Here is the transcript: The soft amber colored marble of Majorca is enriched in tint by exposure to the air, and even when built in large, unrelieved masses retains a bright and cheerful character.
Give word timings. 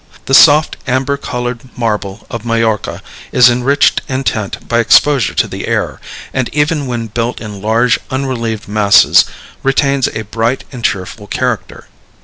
The 0.25 0.33
soft 0.33 0.77
amber 0.87 1.15
colored 1.15 1.77
marble 1.77 2.25
of 2.31 2.43
Majorca 2.43 3.03
is 3.31 3.51
enriched 3.51 4.01
in 4.09 4.23
tint 4.23 4.67
by 4.67 4.79
exposure 4.79 5.35
to 5.35 5.47
the 5.47 5.67
air, 5.67 6.01
and 6.33 6.49
even 6.51 6.87
when 6.87 7.05
built 7.05 7.39
in 7.39 7.61
large, 7.61 7.99
unrelieved 8.09 8.67
masses 8.67 9.25
retains 9.61 10.07
a 10.07 10.23
bright 10.23 10.63
and 10.71 10.83
cheerful 10.83 11.27
character. 11.27 11.87